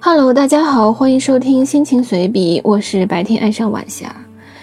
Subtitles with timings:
[0.00, 4.14] Hello，大家好，欢迎收听心情随笔，我是白天爱上晚霞。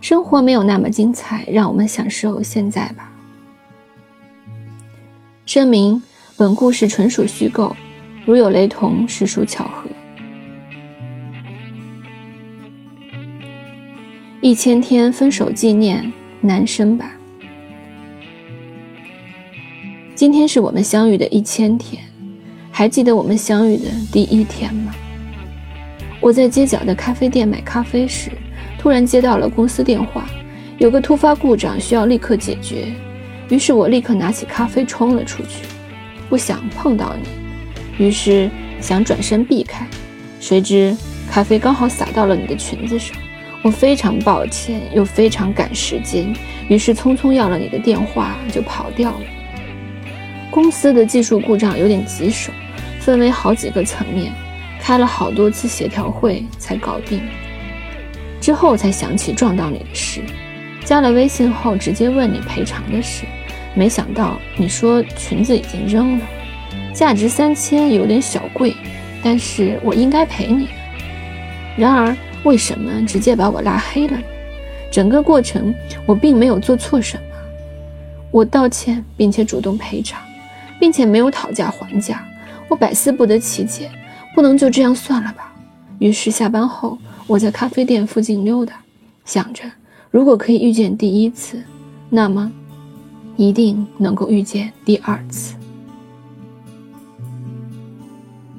[0.00, 3.10] 生活没有那么精彩，让我们享受现在吧。
[5.44, 6.00] 声明：
[6.36, 7.74] 本故事纯属虚构，
[8.24, 9.90] 如有雷同，实属巧合。
[14.40, 17.10] 一千天分手纪念，男生版。
[20.14, 22.00] 今天是我们相遇的一千天，
[22.70, 24.94] 还记得我们相遇的第一天吗？
[26.26, 28.32] 我在街角的咖啡店买咖啡时，
[28.80, 30.26] 突然接到了公司电话，
[30.76, 32.88] 有个突发故障需要立刻解决。
[33.48, 35.64] 于是我立刻拿起咖啡冲了出去，
[36.28, 39.86] 不想碰到你，于是想转身避开，
[40.40, 40.96] 谁知
[41.30, 43.16] 咖啡刚好洒到了你的裙子上。
[43.62, 46.34] 我非常抱歉，又非常赶时间，
[46.66, 49.26] 于是匆匆要了你的电话就跑掉了。
[50.50, 52.50] 公司的技术故障有点棘手，
[52.98, 54.32] 分为好几个层面。
[54.80, 57.20] 开了好多次协调会才搞定，
[58.40, 60.20] 之后才想起撞到你的事，
[60.84, 63.24] 加了微信后直接问你赔偿的事，
[63.74, 66.24] 没想到你说裙子已经扔了，
[66.94, 68.74] 价值三千有点小贵，
[69.22, 70.68] 但是我应该赔你。
[71.76, 74.18] 然而为什么直接把我拉黑了？
[74.88, 75.74] 整个过程
[76.06, 77.22] 我并没有做错什么，
[78.30, 80.20] 我道歉并且主动赔偿，
[80.78, 82.24] 并且没有讨价还价，
[82.68, 83.90] 我百思不得其解。
[84.36, 85.50] 不能就这样算了吧？
[85.98, 88.78] 于是下班后，我在咖啡店附近溜达，
[89.24, 89.64] 想着
[90.10, 91.58] 如果可以遇见第一次，
[92.10, 92.52] 那么
[93.38, 95.54] 一定能够遇见第二次。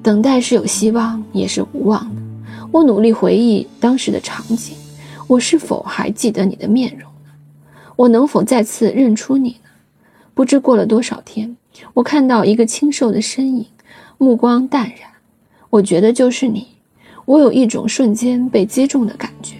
[0.00, 2.22] 等待是有希望，也是无望的。
[2.70, 4.76] 我努力回忆当时的场景，
[5.26, 7.30] 我是否还记得你的面容呢？
[7.96, 9.70] 我能否再次认出你呢？
[10.34, 11.56] 不知过了多少天，
[11.94, 13.66] 我看到一个清瘦的身影，
[14.18, 15.13] 目光淡然。
[15.74, 16.68] 我觉得就是你，
[17.24, 19.56] 我有一种瞬间被击中的感觉，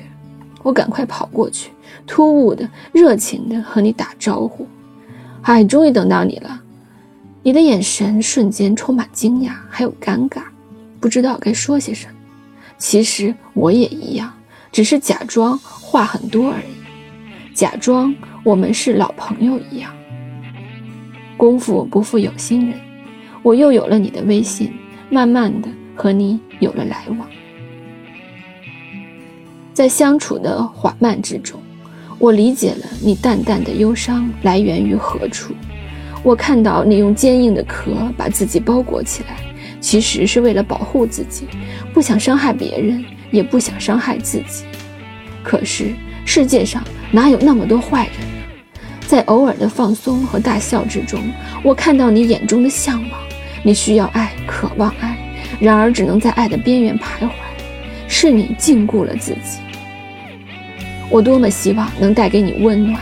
[0.63, 1.73] 我赶快跑过去，
[2.07, 4.65] 突兀的、热情的和你打招呼。
[5.43, 6.63] 哎，终于等到你了！
[7.43, 10.43] 你的眼神瞬间充满惊讶，还有尴尬，
[11.01, 12.13] 不知道该说些什么。
[12.79, 14.33] 其实我也一样，
[14.71, 18.15] 只是假装话很多而已，假装
[18.45, 19.93] 我们是老朋友一样。
[21.37, 22.79] 功夫不负有心人，
[23.43, 24.73] 我又有了你的微信，
[25.11, 25.69] 慢慢的。
[25.95, 27.29] 和你有了来往，
[29.73, 31.61] 在相处的缓慢之中，
[32.19, 35.55] 我理解了你淡淡的忧伤来源于何处。
[36.23, 39.37] 我看到你用坚硬的壳把自己包裹起来，
[39.81, 41.47] 其实是为了保护自己，
[41.93, 44.65] 不想伤害别人，也不想伤害自己。
[45.43, 45.95] 可是
[46.25, 48.71] 世界上哪有那么多坏人呢？
[49.07, 51.21] 在偶尔的放松和大笑之中，
[51.63, 53.21] 我看到你眼中的向往。
[53.63, 55.14] 你需要爱，渴望爱。
[55.61, 57.31] 然而，只能在爱的边缘徘徊，
[58.09, 59.61] 是你禁锢了自己。
[61.11, 63.01] 我多么希望能带给你温暖，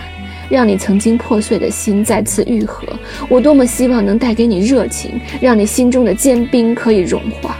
[0.50, 2.86] 让你曾经破碎的心再次愈合；
[3.28, 7.56] 我多么希望能带给你热情，让你心中的坚冰可以融化。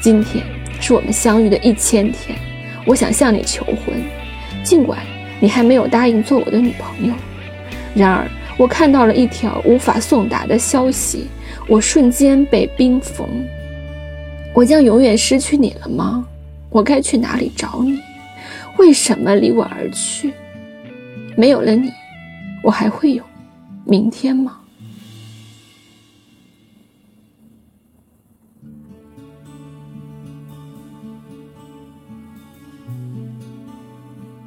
[0.00, 0.44] 今天
[0.80, 2.38] 是我们相遇的一千天，
[2.86, 3.94] 我想向你求婚，
[4.62, 4.98] 尽管
[5.40, 7.14] 你还没有答应做我的女朋友。
[7.94, 11.26] 然而，我看到了一条无法送达的消息，
[11.66, 13.28] 我瞬间被冰封。
[14.54, 16.24] 我将永远失去你了吗？
[16.70, 17.98] 我该去哪里找你？
[18.78, 20.32] 为什么离我而去？
[21.36, 21.92] 没有了你，
[22.62, 23.24] 我还会有
[23.84, 24.58] 明天吗？